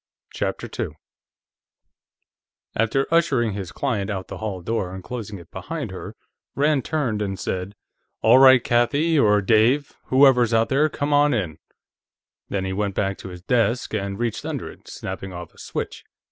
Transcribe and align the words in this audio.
CHAPTER 0.33 0.67
2 0.67 0.95
After 2.75 3.05
ushering 3.13 3.53
his 3.53 3.71
client 3.71 4.09
out 4.09 4.29
the 4.29 4.39
hall 4.39 4.61
door 4.63 4.95
and 4.95 5.03
closing 5.03 5.37
it 5.37 5.51
behind 5.51 5.91
her, 5.91 6.15
Rand 6.55 6.85
turned 6.85 7.21
and 7.21 7.39
said: 7.39 7.75
"All 8.23 8.39
right, 8.39 8.63
Kathie, 8.63 9.19
or 9.19 9.43
Dave; 9.43 9.93
whoever's 10.05 10.55
out 10.55 10.69
there. 10.69 10.89
Come 10.89 11.13
on 11.13 11.35
in." 11.35 11.59
Then 12.49 12.65
he 12.65 12.73
went 12.73 12.95
to 12.95 13.29
his 13.29 13.43
desk 13.43 13.93
and 13.93 14.17
reached 14.17 14.43
under 14.43 14.71
it, 14.71 14.87
snapping 14.87 15.33
off 15.33 15.53
a 15.53 15.59
switch. 15.59 16.03